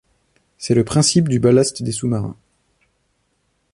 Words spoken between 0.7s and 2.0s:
le principe du ballast des